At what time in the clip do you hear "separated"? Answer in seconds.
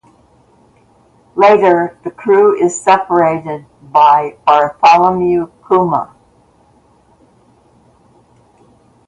2.81-3.67